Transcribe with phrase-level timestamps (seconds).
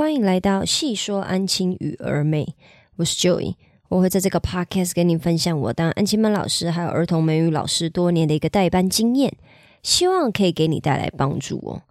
[0.00, 2.54] 欢迎来到细说安亲与儿美，
[2.96, 3.54] 我是 Joy，
[3.90, 9.36] 我会在这个 podcast 跟您分享我当安亲班老师还有儿童美语老师多年的一个代班经验，
[9.82, 11.82] 希望可以给你带来帮助哦。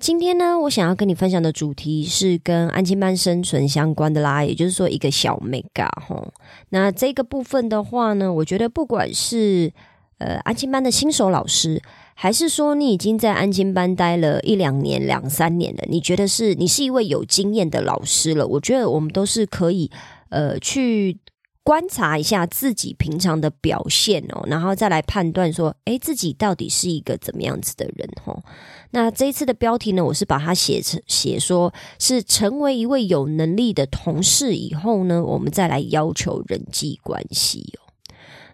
[0.00, 6.32] 今天呢，我想要跟你分享的主题是跟安亲班生存相关的啦，也就是说一个小 mega 哈。
[6.70, 9.72] 那这个部分的话呢，我觉得不管是
[10.18, 11.80] 呃安亲班的新手老师，
[12.14, 19.90] 还是说你已经在安亲班待了一两年、两三年了，你觉得是你是一位有经验的老师了，我觉得我们都是可以
[20.30, 21.18] 呃去。
[21.64, 28.42] 观察一下自己平常的表现哦，然后再来判断说，诶，自己到底是一个怎么样子的人哦。
[28.90, 37.81] 那这一次的标题呢，我是把它写成写说是成为一位有能力的同事以后呢，我们再来要求人际关系哦。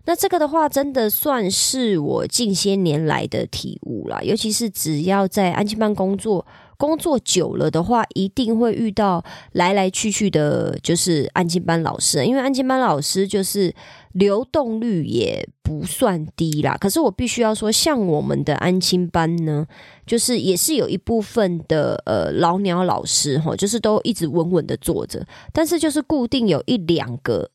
[0.09, 4.23] 那这个的话，真的算是我近些年来的体悟啦。
[4.23, 6.47] 尤其是只要在安亲班工作
[6.79, 9.23] 工作久了的话，一定会遇到
[9.53, 12.25] 来来去去的，就是安亲班老师。
[12.25, 13.75] 因为安亲班老师就是
[14.13, 16.75] 流动率也不算低啦。
[16.81, 19.67] 可是我必须要说，像我们的安亲班呢，
[20.07, 25.23] 就是也是有一部分的呃老鸟老师哈，就是都一直稳稳的坐着，
[25.53, 27.51] 但是就是固定有一两个。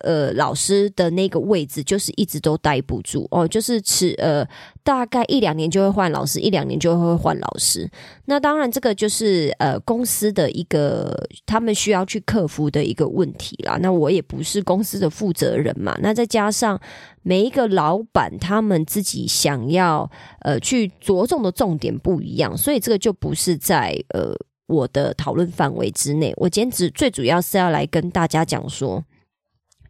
[0.00, 4.44] 呃，老师的那个位置就是一直都待不住哦，就是持呃，
[4.82, 7.88] 大概一两年就会换老师，一两年就会换老师。
[8.24, 13.78] 那当然，这个就是呃公司的一个他们需要去克服的一个问题啦。
[13.80, 15.96] 那我也不是公司的负责人嘛。
[16.02, 16.78] 那再加上
[17.22, 24.34] 每一个老板他们自己想要呃去着重的重点不一样，所以这个就不是在呃
[24.66, 26.34] 我的讨论范围之内。
[26.36, 29.04] 我今天只最主要是要来跟大家讲说。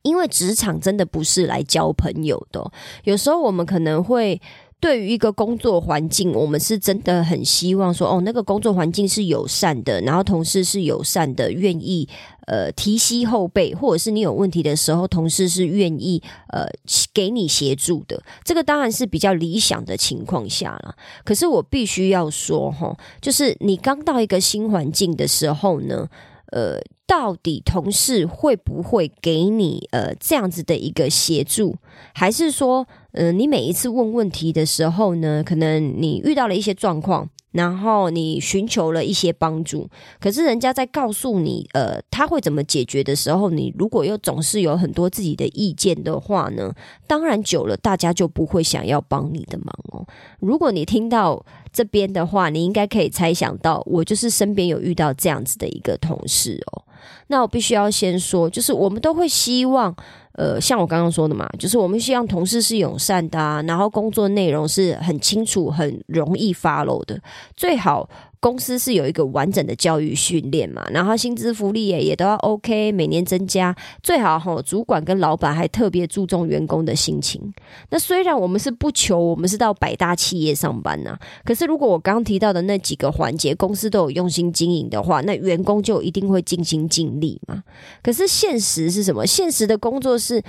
[0.06, 2.70] 因为职场真的不是来交朋友的，
[3.02, 4.40] 有时候我们可能会
[4.78, 12.08] 对于一个工作环境，我们是真的很希望说，哦，那个工作环境是友善的，然后同事是友善的，愿意
[12.46, 16.66] 呃提携后辈，或者是你有问题的时候，同事是愿意呃
[17.12, 18.22] 给你协助的。
[18.44, 20.94] 这个当然是比较理想的情况下了。
[21.24, 26.08] 可是我必须要说，哈，就是你刚到一个新环境的时候呢。
[26.56, 31.76] 呃，到底同事会不会给你呃这样子的一个协助？
[32.14, 39.88] 还是说，呃，你每一次问问题的时候呢，可能你遇到了一些状况，然后你寻求了一些帮助，
[40.20, 46.72] 可是人家在告诉你，呃，他会怎么解决的时候，你如果又总是有很多自己的意见的话呢？
[47.06, 50.06] 当然久了，大家就不会想要帮你的忙哦。
[50.38, 51.44] 如果你听到。
[51.72, 56.82] 这边的话，你应该可以猜想到，我就是身边有遇到这样子的一个同事哦。
[57.26, 59.94] 那我必须要先说，就是我们都会希望，
[60.36, 67.18] 呃，像我刚刚说的嘛，就是我们希望同事是友善的，然后工作内容是很清楚、很容易 follow 的，
[67.56, 68.08] 最好。
[68.40, 74.60] 公司是有一个完整的教育训练嘛，然后薪资福利也也都要 OK，每年增加最好哈。
[74.62, 77.52] 主管跟老板还特别注重员工的心情。
[77.90, 87.62] 那虽然我们是不求我们是到百大企业上班呐，可是如果我刚刚提到的那几个环节，公司都有用心经营的话，那员工就一定会尽心尽力嘛。
[88.02, 89.26] 可是现实是什么？
[89.26, 90.42] 现实的工作是，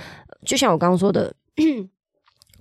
[0.44, 1.34] 就像我刚刚说的。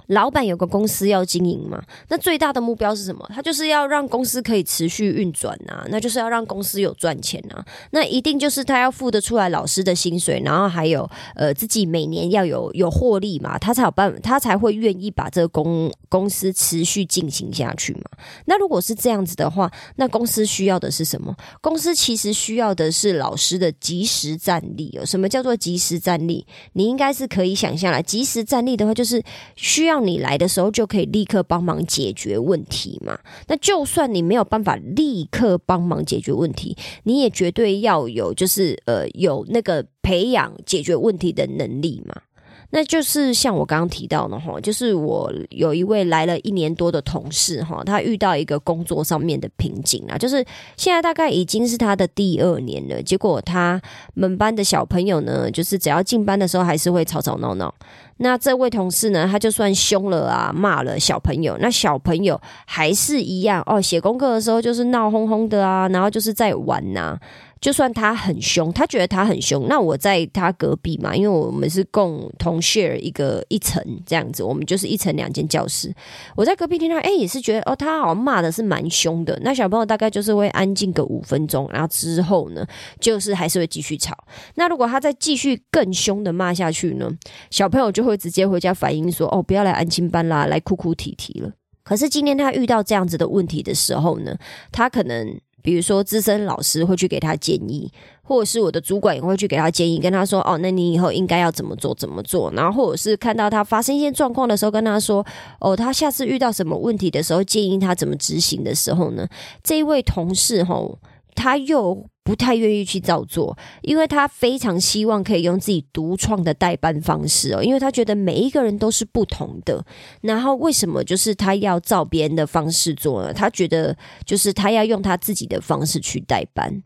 [0.08, 3.30] 老板有个公司要经营嘛，那最大的目标是什么？
[3.34, 7.66] 他就是要让公司可以持续运转啊，那就是要让公司有赚钱啊。
[7.92, 18.04] 那一定就是他要付得出来老师的薪水，然后还有呃自己每年要有有获利嘛，他才有办，他才会愿意把这个公公司持续进行下去嘛。
[18.46, 21.36] 那如果是这样子的话，那公司需要的是什么？
[21.60, 25.06] 公司其实需要的是老师的及时战力哦。
[25.06, 26.48] 什么叫做及时战力？
[26.72, 29.22] 你应该是可以想象了，及时战力的话，就是
[29.58, 29.97] 需要。
[30.00, 33.18] 你来的时候就可以立刻帮忙解决问题嘛？
[33.48, 42.22] 那就算你没有办法立刻帮忙解决问题，你也绝对要有，就是呃，有那个培养解决问题的能力嘛。
[42.70, 50.46] 那就是像我刚刚提到的哈，就是我有一位来了一年多的同事哈，他遇到一个工作上面的瓶颈啊，就是
[50.76, 53.82] 现在大概已经是他的第二年了，结果他
[54.16, 57.74] 们班的小朋友呢，就是只要进班的时候还是会吵吵闹闹。
[58.20, 67.18] 那这位同事呢，他就算凶了啊，骂了小朋友，那小朋友还是一样哦，写功课的时候就是闹哄哄的啊，然后就是在玩呐。
[67.60, 75.94] 就算他很凶，他觉得他很凶，那我在他隔壁嘛，因为我们是共同 share 一个一层这样子，我们就是一层两间教室。
[76.36, 79.38] 我在隔壁听到，哎，也是觉得哦，他好像骂的是蛮凶的。
[79.42, 82.66] 那小朋友大概就是会安静个五分钟，然后之后呢，
[83.00, 84.16] 就是还是会继续吵。
[84.56, 87.10] 那如果他再继续更凶的骂下去呢，
[87.50, 91.52] 小朋友就会直接回家反映说，哦，不要来安亲班啦，来哭哭啼啼了。
[91.84, 94.38] 可是今天他遇到这样子的问题的时候呢，
[94.72, 95.40] 他可能。
[95.68, 97.92] 比如说资深老师会去给他建议，
[98.24, 105.26] 或者是我的主管也会去给他建议，跟他说：“哦，那你以后应该要怎么做，怎么做。”然后或者是看到他发生一些状况的时候，跟他说
[105.60, 109.28] ：“哦，他下次遇到什么问题的时候，建议他怎么执行的时候呢？”
[109.62, 110.98] 这一位同事吼，
[111.38, 112.10] 他又。
[112.28, 119.82] 不太愿意去照做，因为他非常希望可以用自己独创的代班方式哦，因为他觉得每一个人都是不同的。
[120.20, 123.34] 然后为什么就是他要照别人的方式做呢？
[123.34, 123.96] 他觉得
[124.26, 126.84] 就是他要用他自己的方式去代班。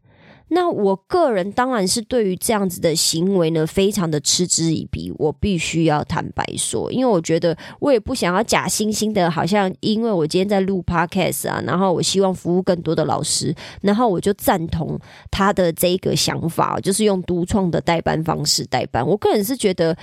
[0.53, 5.09] 那我个人当然是对于这样子的行为呢，非常的嗤之以鼻。
[5.17, 14.99] 我必须要坦白说，因为我觉得我也不想要假惺惺的，好像因为我今天在录 podcast 啊，然后我希望服务更多的老师，然后我就赞同
[15.31, 19.07] 他的这个想法，就是用独创的代班方式代班。
[19.07, 19.95] 我个人是觉得，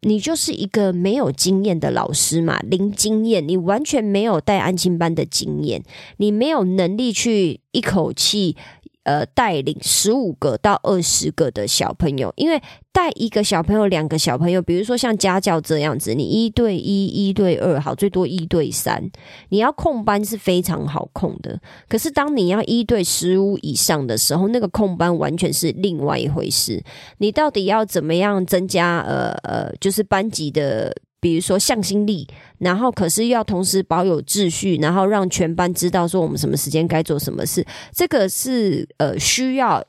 [0.00, 5.84] 你就是一个没有经验的老师嘛，零经验，你完全没有带安亲班的经验，
[6.16, 8.56] 你没有能力去一口气。
[9.04, 12.60] 呃，带领十五个到二十个的小朋友，因为
[12.92, 19.02] 带一个小朋友、两个小朋友，比如说像家教这样子，你一对一、一对二，好，最多一对三，
[19.50, 21.60] 你要控班是非常好控的。
[21.88, 26.82] 可是当你要一对十五以上的时候，那个控班完全是另外一回事。
[27.18, 29.00] 你到底要怎么样增加？
[29.00, 30.94] 呃呃，就是班级的。
[31.24, 32.28] 比如说向心力，
[32.58, 39.82] 然后可是要同时保有秩序，然后让全班知道说我们什么时间该做什么事，这个是呃需要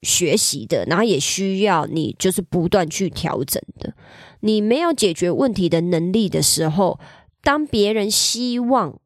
[0.00, 3.92] 学习的，然后也需要你就是不断去调整的。
[4.40, 6.98] 你没有解决问题的能力的时候，
[7.42, 8.98] 当别人希望。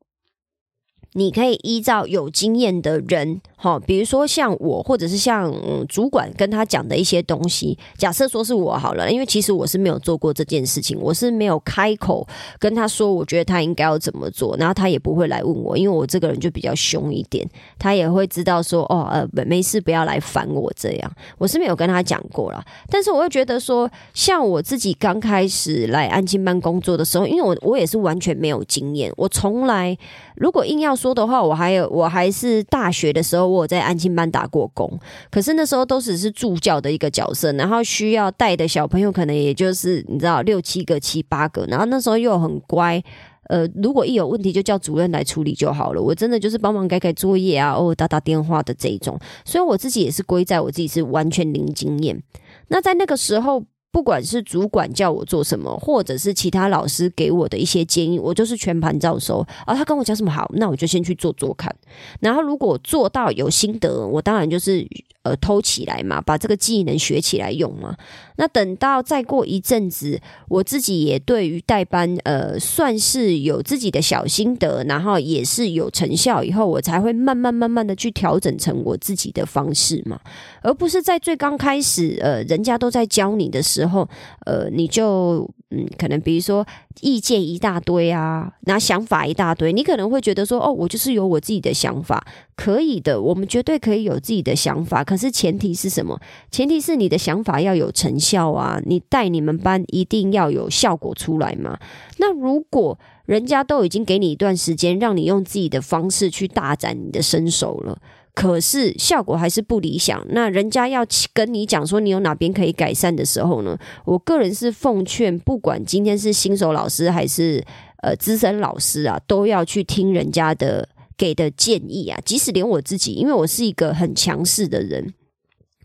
[1.15, 5.53] 你可以依照有经验的人，哈，比如说像我，或者是像
[5.89, 7.79] 主管跟他讲的一些东西。
[7.97, 12.27] 假设说是我好了，因为其实我是没有做过这件事情，我是没有开口
[12.59, 17.47] 跟他说，我觉得他应该要怎么做，然后他也不会来问我，因为我这个人就比较凶一点，
[17.79, 21.13] 他也会知道说，哦，呃，没事，不要来烦我这样。
[21.37, 29.97] 我是没有跟他讲过了，但是我会觉得说，像我自己刚开始来安静班工作的时候，因为我我也是完全没有经验，我从来
[30.37, 30.93] 如果硬要。
[31.03, 35.01] 说的话，我还有，我还是大学的时候，我在安亲班打过工，
[35.31, 43.03] 可是那时候都只是助教的一个角色，然后需要带的小朋友可能也就是你知道六七个、七八个，然后那时候又很乖，
[43.49, 52.23] 呃，如果一有问题就叫主任来处理就好了，我真的就是帮忙改改作业啊，偶尔打打电话的这一种，所以我自己也是归在我自己是完全零经验。
[52.69, 53.65] 那在那个时候。
[53.93, 59.47] 不管是主管叫我做什么，或者是其他老师给我的一些建议，我就是全盘照收。
[59.67, 61.73] 啊，他跟我讲什么好，那我就先去做做看。
[62.19, 64.85] 然后如果做到有心得，我当然就是。
[65.23, 67.97] 呃，偷起来嘛，把这个技能学起来用嘛。
[68.37, 80.19] 那等到再过一阵子，我自己也对于代班，呃，算是有自己的小心得，然后也是有成效以后，我才会慢慢慢慢的去调整成我自己的方式嘛，
[80.63, 84.09] 而不是在最刚开始，呃，人家都在教你的时候，
[84.47, 85.49] 呃，你就。
[85.75, 86.67] 嗯，可能比如说
[87.01, 92.23] 意见一大堆啊，那想法一大堆，你可能会觉得说，哦，我就是有我自己的想法，
[92.55, 95.03] 可以的，我们绝对可以有自己的想法。
[95.03, 96.21] 可是前提是什么？
[96.51, 101.79] 前提是你的想法要有成效啊，你带你们班一定要有效果出来嘛。
[102.19, 107.99] 那如果人家都已经给你一段时间，让你用自己的方式去大展你的身手了。
[108.35, 110.25] 可是效果还是不理想。
[110.31, 113.79] 那人家要跟你讲说你有哪边可以改善的时候呢？
[114.07, 117.63] 我个人是奉劝，不管今天是新手老师还是
[118.03, 122.19] 呃资深老师啊，都要去听人家的给的建议啊。
[122.25, 125.13] 即使连我自己，因为我是一个很强势的人，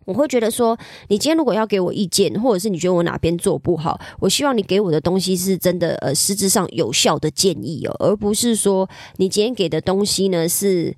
[0.06, 0.78] 我会觉得说，
[1.10, 10.96] 你今天如果要给我意见，或者是你觉得我哪边做不好，我希望你给我的东西是真的呃实质上有效的建议哦，而不是说你今天给的东西呢是。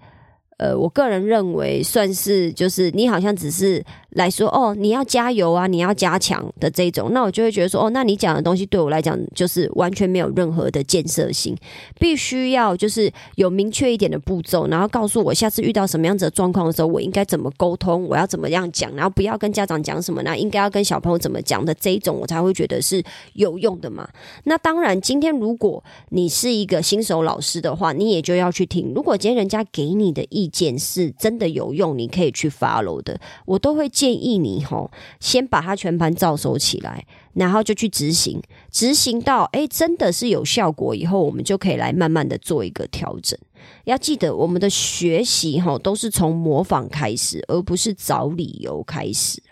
[0.59, 11.55] 呃，我个人认为算是就是你好像只是来说哦，你要加油啊，你要加强的这种，那我就会觉得说哦，那你讲的东西对我来讲就是完全没有任何的建设性，
[11.99, 24.09] 必须要就是有明确一点的步骤，然后告诉我下次遇到什么样子的状况的时候，我应该怎么沟通，我要怎么样讲，然后不要跟家长讲什么，那应该要跟小朋友怎么讲的这一种，我才会觉得是有用的嘛。
[24.45, 28.91] 那当然，今天如果你是一个新手老师的话，你也就要去听。
[28.95, 34.89] 如果今天人家给你的意见是真的有用，你可以去 follow 的，我都会建议你吼，
[35.19, 38.41] 先把它全盘照收起来，然后就去执行，
[38.71, 43.37] 执行到哎真的是有效果以后，我们就可以来慢慢的做一个调整。
[43.83, 49.43] 要记得，我们的学习哈都是从模仿开始，而不是找理由开始。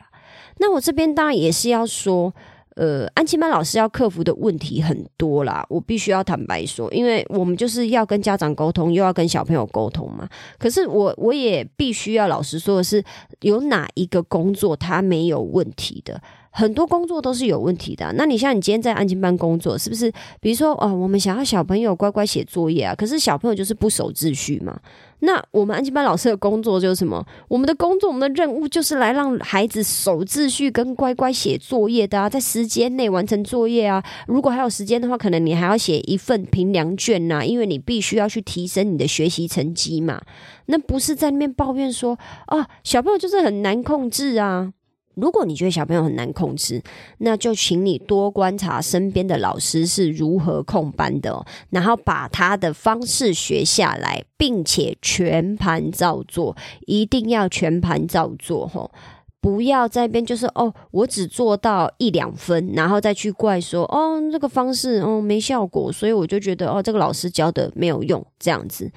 [0.60, 2.34] 那我这边当然也是要说。
[2.78, 10.30] 呃，安琪班老师要克服的问题很多啦，我必须要坦白说，因为我们就是要跟家长沟通，又要跟小朋友沟通嘛。
[10.60, 13.04] 可是我我也必须要老实说的是，
[13.42, 16.22] 有哪一个工作他没有问题的？
[16.58, 18.12] 很多工作都是有问题的。
[18.18, 20.12] 那你像你今天在安静班工作，是不是？
[20.42, 24.76] 比如说，哦，我们想要小朋友乖乖写作业啊，可是小朋友就是不守秩序嘛。
[25.20, 27.24] 那我们安静班老师的工作就是什么？
[27.48, 34.04] 我们的工作，我们的任务就是来让孩子守秩序跟乖乖写作业的啊，在时间内完成作业啊。
[34.26, 40.20] 如果还有时间的话，可能你还要写一份评量卷呐，因为你必须要去提升你的学习成绩嘛。
[40.66, 44.74] 那不是在那边抱怨说啊，小朋友就是很难控制啊。
[45.18, 46.82] 如果你觉得小朋友很难控制，
[47.18, 56.56] 那就请你多观察身边的老师是如何控班的，然后把他的方式学下来，并且全盘照做，
[56.86, 58.92] 一定要全盘照做吼！
[59.40, 68.92] 不要在边就是哦，我只做到一两分，然后再去怪说哦这个方式哦没效果，所以我就觉得哦这个老师教的没有用，这样子。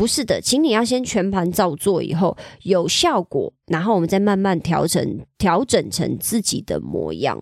[0.00, 7.38] 不是的，请你要先全盘照做，以后有效果，然后我们再慢慢调整调整成自己的模样。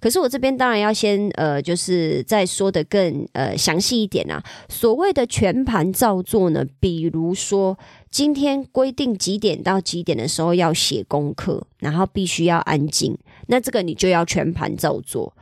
[0.00, 4.42] 可是我这边当然要先呃，就是再说的更呃详细一点啊。
[4.68, 7.78] 所谓的全盘照做呢，比如说
[8.10, 15.32] 今天规定几点到几点的时候要写功课，然后必须要安静，那这个你就要全盘照做。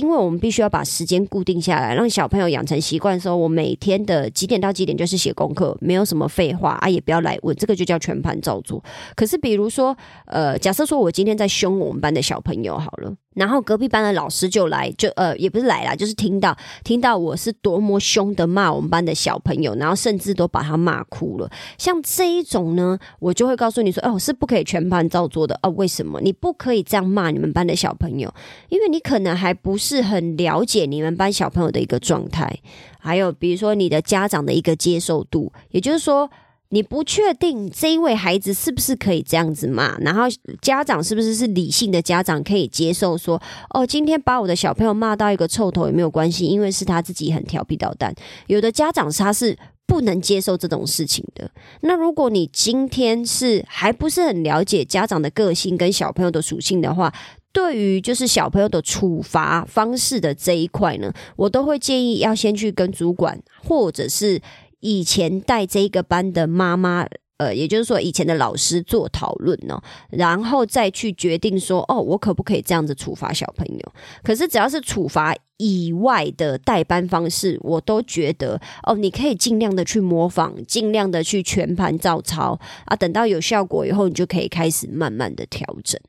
[0.00, 8.82] 因为我们必须要把时间固定下来，让小朋友养成习惯，说我每天的几点到几点就是写功课，没有什么废话啊，也不要来问，这个就叫全盘照做。
[9.14, 9.96] 可是，比如说，
[10.26, 13.14] 呃，假设说我今天在凶我们班的小朋友，好了。
[13.34, 21.50] 然后隔壁班的老师就来，就呃也不是来啦，就是听到听到我是多么凶的骂我们班的小朋友，然后甚至都把他骂哭了。
[21.78, 25.70] 像这一种呢，我就会告诉你说，哦，是不可以全盘照做的哦。
[25.70, 26.20] 为什么？
[26.20, 28.30] 你不可以这样骂你们班的小朋友，
[28.68, 32.60] 因为你可能还不是很了解你们班小朋友的一个状态，
[33.00, 36.30] 还有比如说你的家长的一个接受度，也就是说。
[36.74, 40.22] 你不确定这一位孩子是不是可以这样子骂，然后
[40.62, 43.38] 家长是不是是理性的家长可以接受说，
[43.74, 48.14] 哦，今天把我的小朋友骂到一个臭头也没有关系，因为是他自己很调皮捣蛋。
[48.46, 49.54] 有的家长他是
[49.86, 51.50] 不能接受这种事情的。
[51.82, 57.12] 那如果你今天是还不是很了解家长的个性跟小朋友的属性的话，
[57.52, 64.40] 对于就是小朋友的处罚方式的这一块呢，我都会建议要先去跟主管或者是。
[64.84, 67.06] 以前带这个班的妈妈，
[67.36, 69.80] 呃，也就是说以前的老师做讨论呢，
[70.10, 73.92] 然后再去决定说，哦，我可不可以这样子处罚小朋友？
[74.24, 86.00] 可是只要是处罚以外的代班方式，我都觉得，哦，你可以尽量的去模仿，尽量的去全盘照抄啊，等到有效果以后，你就可以开始慢慢的调整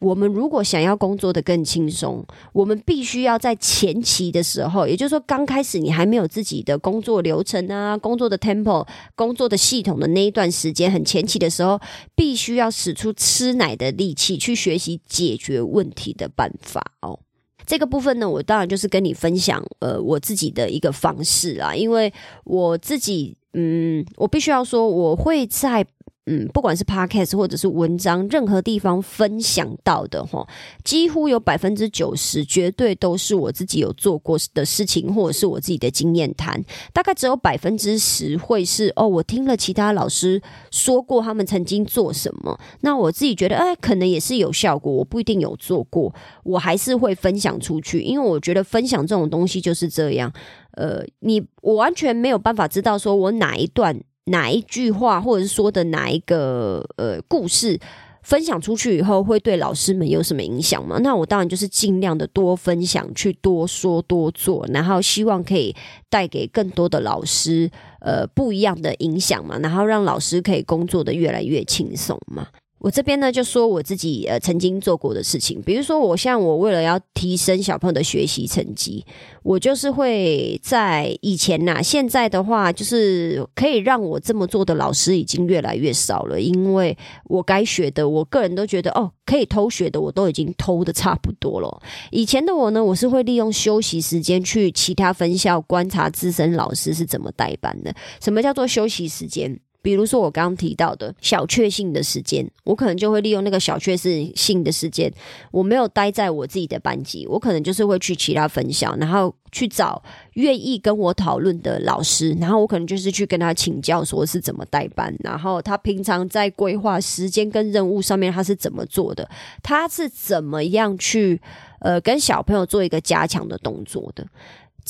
[0.00, 11.78] 我们如果想要工作的更轻松，我们必须要在前期的时候，也就是说刚开始你还没有自己的工作流程啊、工作的 tempo、工作的系统的那一段时间，很前期的时候，
[12.16, 17.20] 必须要使出吃奶的力气去学习解决问题的办法哦。
[17.66, 22.10] 这个部分呢，我当然就是跟你分享呃我自己的一个方式啊，因为
[22.44, 25.86] 我自己嗯，我必须要说我会在。
[26.32, 30.46] 嗯，不管是 podcast 或者是文章，任何地方分享到的哈，
[30.84, 36.62] 几乎有百分之九十，绝对都是我自己有做过的事情，或者是我自己的经验谈。
[36.92, 50.32] 大概只有百分之十会是哦，我听了其他老师说过他们曾经做什么，那我自己觉得哎，可能也是有效果，我不一定有做过，我还是会分享出去，因为我觉得分享这种东西就是这样。
[50.76, 54.00] 呃，你我完全没有办法知道说我哪一段。
[54.30, 57.78] 哪一句话，或者是说的哪一个呃故事，
[58.22, 60.98] 分享出去以后会对老师们有什么影响吗？
[61.02, 65.74] 那我当然就是尽量的多分享，去多说多做，然后希望可以
[66.08, 67.70] 带给更多的老师
[68.00, 72.46] 呃不一样的影响嘛，然后让老师可以工作的越来越轻松嘛。
[72.80, 79.04] 我这边呢，就说我自己呃曾经做过的事情，比如说我像我为了要提升小朋友的学习成绩，
[79.42, 86.96] 我就是会在以前呐，现在的话就是可以让我这么做的老师已经越来越少了，因为
[87.26, 91.82] 我该学的，我个人都觉得哦，可以偷学的我都已经偷的差不多了。
[92.10, 97.94] 以前的我呢，我是会利用休息时间去其他分校观察资深老师是怎么带班的。
[98.22, 99.60] 什么叫做休息时间？
[99.82, 105.12] 比如说我刚刚提到的小确幸的时间，我可能就会利用那个小确幸的时间，
[105.50, 110.02] 我没有待在我自己的班级，我可能就是会去其他分校，然后去找
[110.34, 119.28] 愿意跟我讨论的老师，然后我可能就是去跟他请教，说是怎么带班，然后他平常在规划时间跟任务上面他是怎么做的，
[119.62, 121.40] 他是怎么样去
[121.80, 124.26] 呃跟小朋友做一个加强的动作的。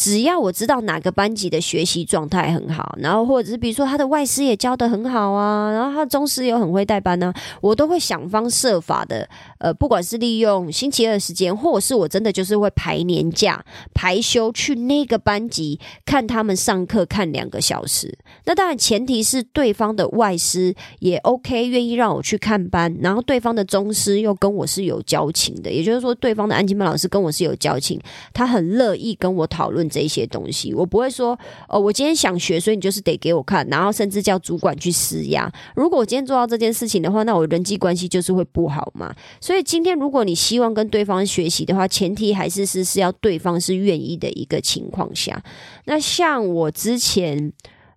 [0.00, 7.30] 只要我知道哪个班级的学习状态很好，然后或者是比如说他的外师也教的很好啊，然后他的中师又很会带班呢，
[7.60, 9.28] 我都会想方设法的，
[9.58, 18.16] 呃，不管是利用星期二时间，或者是我真的就是会排年假排休去那个班级看他们上课看两个小时。
[18.46, 28.00] 那当然前提是对方的外师也 OK，愿意让我去看班，然后对方的中师又跟我是有交情的，也就是说对方的安静班老师跟我是有交情，
[28.32, 29.89] 他很乐意跟我讨论。
[29.90, 35.52] 这些东西，我不会说哦，我今天想学，所以你就是得给我看，然后甚至叫主管去施压。
[35.74, 39.14] 如果我今天做到这件事情的话，那我人际关系就是会不好嘛。
[39.40, 45.42] 所以今天如果你希望跟对方学习的话，前提还是是是要对方是愿意的一个情况下。
[45.86, 47.52] 那像我之前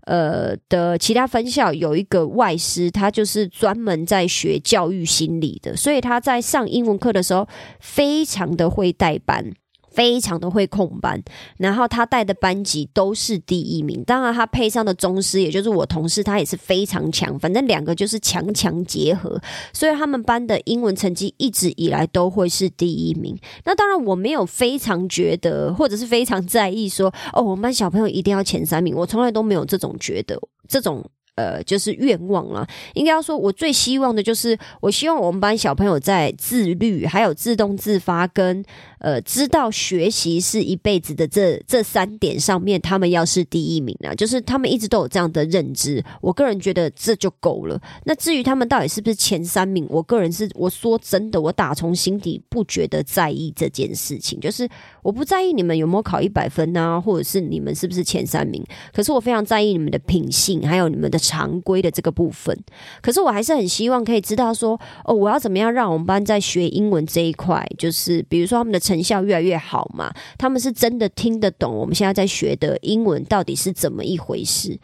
[0.06, 7.48] 呃的其他分校有一个外师，他就是专门在学教育心理的，所以他在上英文课的时候
[7.80, 9.54] 非常的会带班。
[9.94, 11.22] 非常的会控班，
[11.58, 14.04] 然后他带的班级都是第一名。
[14.04, 17.38] 当然，他配上的宗师，也就是我同事，他也是非常强。
[17.40, 19.40] 反正两个就是强强结合，
[19.72, 23.38] 所以他们班的英文成绩一直以来都会是第一名。
[23.66, 28.96] 那当然，我没有非常觉得，或者是非常在意说，哦，我们班小朋友一定要前三名。
[28.96, 31.04] 我从来都没有这种觉得，这种。
[31.36, 32.68] 呃，就是愿望啦。
[32.94, 38.64] 应该要说，我最希望的就是，我希望我们班小朋友在自律、还有自动自发跟
[39.00, 44.14] 呃知道学习是一辈子的这这三点上面，他们要是第一名啊。
[44.14, 47.82] 就是他们一直都有这样的认知，我个人觉得这就够了。
[48.06, 54.40] 那至于他们到底是不是前三名，我个人是我说真的，我打从心底不觉得在意这件事情。
[54.40, 54.70] 就是
[55.02, 58.64] 我不在意你们有没有考一百分啊，或者是你们是不是前三名。
[58.94, 61.23] 可是我非常在意你们的品性，还有你们的。
[61.24, 62.54] 常规的这个部分，
[63.02, 74.78] 可是我还是很希望可以知道说，哦，我要怎么样让我们班在学英文这一块，就是比如说他们的成效越来越好嘛，他们是真的听得懂我们现在在学的英文到底是怎么一回事，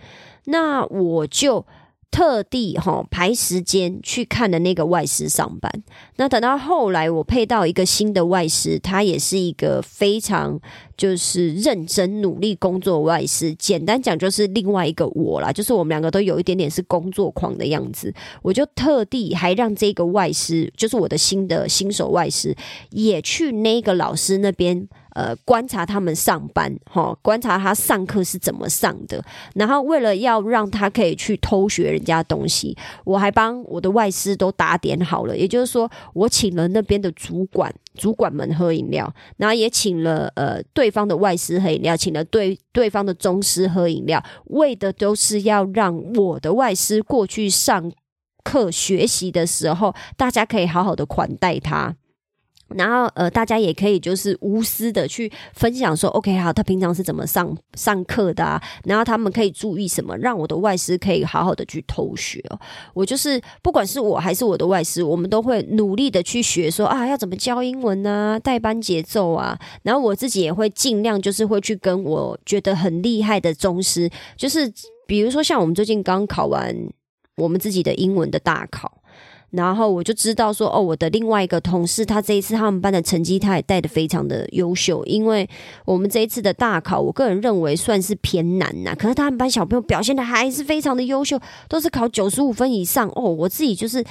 [0.45, 1.65] 那我就。
[2.11, 5.71] 特地哈排时间去看的那个外师上班，
[6.17, 10.59] 那等到后来我配到一个新的外师，他也是一个非常
[10.97, 13.53] 就是认真努力工作外师。
[13.55, 18.13] 简单讲就是另外一个我啦，就是我们两个都有一点点是工作狂的样子。
[18.41, 22.55] 我就特地还让这个外师，就是我的新的新手外师，
[22.89, 24.87] 也去那个老师那边。
[25.19, 29.21] 呃，观察他们上班，哈，观察他上课是怎么上的。
[29.53, 35.35] 然后为了要让他可以去偷学人家东西，我还帮我的外师都打点好了。
[35.35, 47.91] 也就是说，我请了那边的主管、主管们喝饮料，然后也请了呃对方的外师喝饮料，请了对对方的宗师喝饮料，为的都是要让我的外师过去上
[48.45, 51.93] 课学习的时候，大家可以好好的款待他。
[52.75, 58.61] 然后呃，大家也可以就是无私的去分享说，OK，好，他平常是怎么上上课的啊？
[58.83, 62.59] 然后他们可以注意什么，让我的外师可以好好的去偷学哦。
[62.93, 69.57] 我就是不管是我还是我的外师，我们都会努力的去学，说啊，要怎么教英文啊，带班节奏啊。
[69.83, 74.71] 然后我自己也会尽量就是会去跟我觉得很厉害的宗师，就是
[75.07, 76.75] 比如说像我们最近刚考完
[77.35, 78.98] 我们自己的英文的大考。
[79.51, 85.03] 然后我就知道说，哦，我的另外一个同事，他这一次他们班的成绩，他也带的非常的优秀。
[85.05, 85.49] 因为
[85.85, 88.95] 我们这一次的大考，我个人认为算是偏难呐。
[88.97, 93.09] 可是他们班小朋友表现的还是非常的优秀，都是考九十五分以上。
[93.15, 94.03] 哦，我自己就是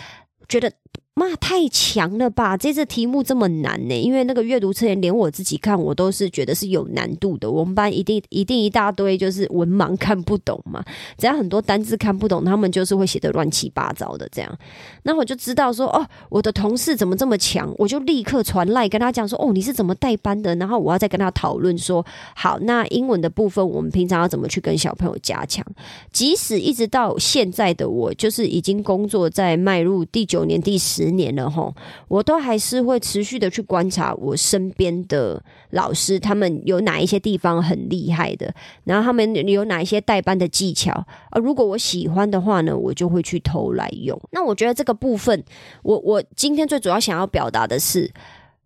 [0.49, 0.73] 觉得。
[1.19, 2.57] 妈太强了吧！
[2.57, 3.95] 这次题目这么难呢？
[4.01, 7.51] 因为那个阅读测验，连我自己看我都是觉得是有难度的。
[7.51, 10.81] 我们班一定一定一大堆就是文盲看不懂嘛，
[11.17, 14.59] 只要很多单字看不懂，他们就是会写的乱七八糟的这样。
[15.03, 17.75] 那我就知道说，哦，我的同事怎么这么强？
[17.79, 20.55] 我就立刻传赖跟他讲说，哦，你是怎么带班的？
[20.55, 25.67] 然后我要再跟他讨论说，好，那英文的部分我们平常要怎么去跟小朋友加强？
[26.13, 31.08] 即使一直到现在的我，就是已经工作在迈入第九年、第十。
[31.09, 31.75] 十年了哈，
[32.09, 41.41] 我都还是会持续的去观察我身边的老师，他们有哪一些地方很厉害的，然后他们有哪一些代班的技巧啊？
[41.41, 44.21] 如果我喜欢的话呢，我就会去偷来用。
[44.33, 45.43] 那我觉得这个部分，
[45.83, 48.13] 我我今天最主要想要表达的是，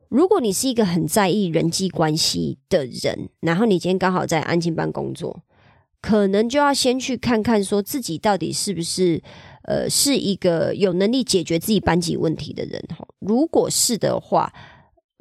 [0.08, 5.42] 如果你是一个很在意人际关系的人，然后你今天刚好在安静班工作。
[6.00, 9.22] 可能就要先去看看，说自己到底是不是
[9.64, 13.06] 呃是一个有能力解决自己班级问题的人哈。
[13.20, 14.52] 如果是的话。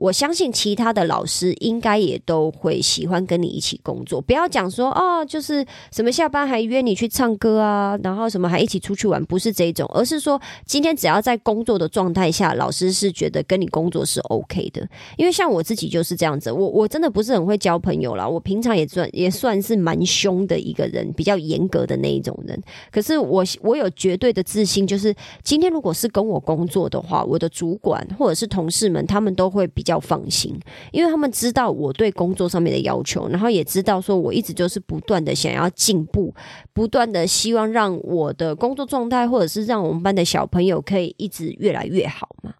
[0.02, 4.20] 我相信其他的老师应该也都会喜欢跟你一起工作。
[4.20, 14.82] 不要讲说哦，就是什么下班还约你去唱歌啊，然后什么还一起出去玩，不是这种，而是说今天只要在工作的状态下，老师是觉得跟你工作是 OK 的。
[15.18, 22.60] 因为像我自己就是这样子，我我真的不是很会交朋友啦，我平常也算也算是蛮凶的一个人，比较严格的那一种人。
[22.92, 29.91] 可是我我有绝对的自信，就是今天如果是跟我工作的话，我的主管或者是同事们，他们都会比较。
[29.92, 30.58] 要放心，
[30.92, 36.34] 因为他们知道我对工作上面的要求，然后也知道说我一直就是不断的想要进步，
[36.74, 42.54] 不断的希望让我的工作状态，或者是让我们班的小朋友可以一直越来越好嘛。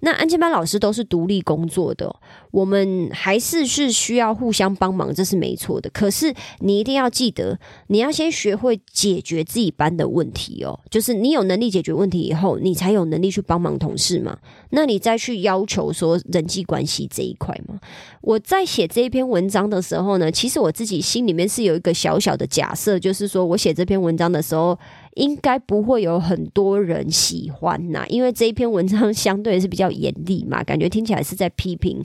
[0.00, 2.14] 那安静班老师都是独立工作的，
[2.50, 5.90] 我们还是是需要互相帮忙，这是没错的。
[5.90, 10.78] 可是你一定要记得，你要先学会解决自己班的问题哦。
[10.90, 14.38] 就是你有能力解决问题以后，你才有能力去帮忙同事嘛。
[14.70, 17.78] 那你再去要求说人际关系这一块嘛。
[18.20, 24.78] 我在写这一篇文章的时候呢，其实我自己心里面是有一个小小的假设，就是说我写这篇文章的时候。
[25.16, 32.02] 应该不会有很多人喜欢呐，因为这一篇文章 相对是比较严厉嘛，感觉听起来是在批评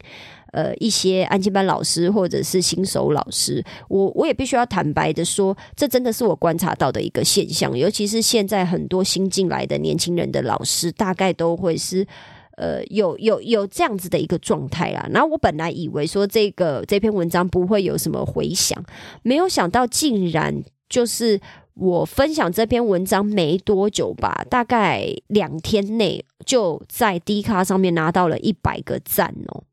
[0.53, 3.61] 呃一些安静班老师或者是新手老师。
[3.89, 12.07] 我我也必须要坦白的说，这真的是我观察到的一个现象，尤其是现在很多新进来的年轻人的老师，大概都会是
[12.55, 15.05] 呃有有有这样子的一个状态啦。
[15.11, 18.81] 然后我本来以为说这个这篇文章不会有什么回响，
[19.21, 21.41] 没有想到竟然就是。
[21.81, 29.63] 我分享这篇文章没多久吧，大概两天内就在 D 卡上面拿到了一百个赞哦。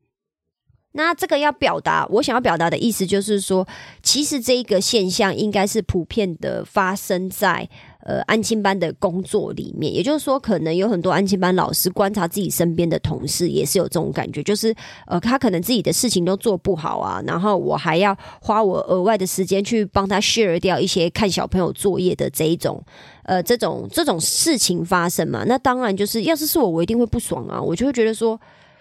[0.93, 3.67] 那这个要表达，我想要表达的意思就是说，
[4.01, 7.69] 其实这一个现象应该是普遍的发生在。
[8.09, 14.73] 呃，安亲班的工作里面，也就是说，可能有很多安亲班老师观察自己身边的同事，也是有这种感觉，就是
[15.05, 22.83] 呃，他可能自己的事情都做不好啊，然后我还要花我额外的时间去帮他 share 掉一些看小朋友作业的这一种，
[23.25, 28.39] 呃，这种这种事情发生嘛，那当然就是，要是是我，我一定会不爽啊，我就会觉得说。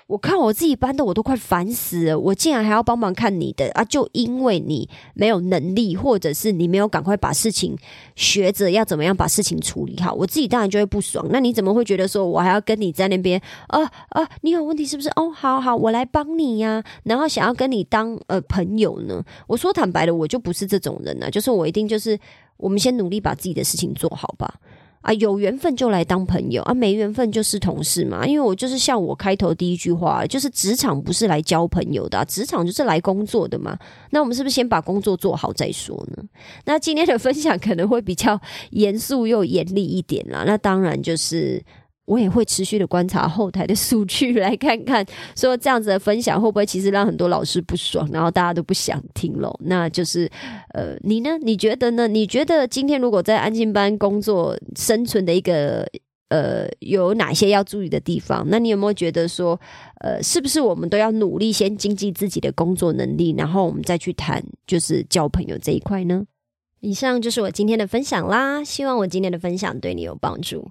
[0.09, 2.19] 我看我自己班的，我都快烦死了。
[2.19, 3.85] 我竟然还要帮忙看你的啊！
[3.85, 7.77] 就因为你没有能力，或者是你没有赶快把事情
[8.17, 11.27] 学着要怎么样把事情处理好，我自己当然就会不爽。
[11.31, 14.27] 那你怎么会觉得说我还要跟你在那边啊啊？
[14.41, 15.11] 你有问题是不是？
[15.11, 16.83] 哦，好好，我来帮你呀。
[17.03, 19.23] 然后想要跟你当呃朋友呢？
[19.47, 21.29] 我说坦白的，我就不是这种人啊。
[21.29, 22.19] 就是我一定就是
[22.57, 24.55] 我们先努力把自己的事情做好吧。
[25.01, 28.27] 啊，有缘分就来当朋友啊，没缘分就是同事嘛。
[28.27, 33.79] 因为我就是像我开头第一句话，就是职场不是来交朋友的，职场就是来工作的嘛。
[34.11, 36.23] 那我们是不是先把工作做好再说呢？
[36.65, 40.45] 那今天的分享可能会比较严肃又严厉一点啦。
[40.47, 41.63] 那当然就是。
[42.09, 45.05] 我也会持续的观察后台的数据，来看看
[45.37, 49.55] 说这样子的分享会不会其实让很多老师不爽，然后大家都不想听了。
[49.61, 50.29] 那就是
[50.73, 51.37] 呃，你呢？
[51.43, 52.09] 你觉得呢？
[52.09, 55.87] 你觉得今天如果在安静班工作生存的一个
[56.31, 58.47] 呃，有哪些要注意的地方？
[58.49, 59.61] 那你有没有觉得说
[60.01, 66.25] 呃，是不是我们都要努力先经济自己的工作能力，然后我们再去谈就是交朋友这一块呢？
[66.81, 70.71] 以上就是我今天的分享啦，希望我今天的分享对你有帮助。